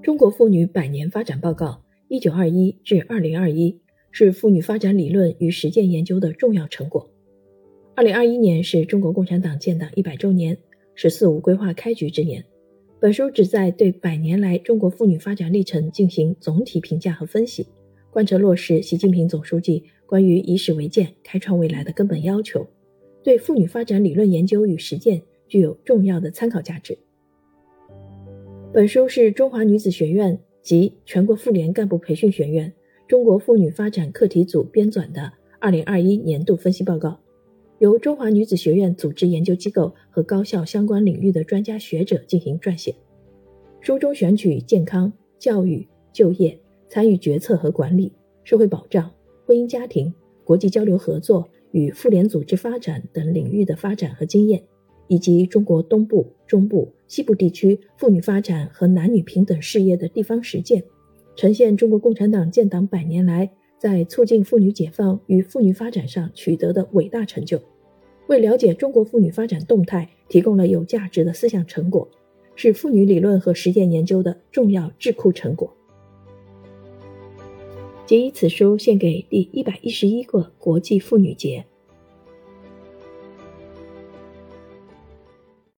[0.00, 3.76] 中国妇女百年发展报告（一九二一至二零二一）
[4.12, 7.10] 是妇女发展理论与实践研究的重要成果。
[7.96, 10.56] 二零二一年是中国共产党建党一百周年，
[10.94, 12.44] 是“四五”规划开局之年。
[13.00, 17.66] 本书旨在对百年来中国妇女发展历程进行总体评价和分析，
[18.10, 22.64] 贯彻落实习近平总书记关于以史为鉴、开创未来的根本要求，
[23.24, 26.96] 对妇女发展理论研究与实践具有重要的参考价值。
[28.78, 32.72] 本书是中华女子学院及全国妇联干部培训学院
[33.08, 37.18] 中国妇女发展课题组编纂的2021年度分析报告，
[37.80, 42.94] 由中华女子学院组织研究机构和高校相关领域的专家学者进行撰写。
[43.80, 46.56] 书中选取健康、教育、就业、
[46.88, 48.12] 参与决策和管理、
[48.44, 49.10] 社会保障、
[49.44, 50.14] 婚姻家庭、
[50.44, 54.62] 国际交流合作与妇联组织发展等领域的发展和经验。
[55.08, 60.84] 以及中国东部、中部、西部地区妇女发展和男女平等事业的地方实践，
[61.34, 67.60] 呈现中国共产党建党百年来在促进妇女解放与妇女发展上取得的伟大成就，
[68.26, 72.08] 为了解中国妇女发展动态提供了有价值的思想成果，
[72.54, 75.72] 是妇女理论和实践研究的重要智库成果。
[78.04, 81.64] 仅以此书献给第一百一十一个国际妇女节。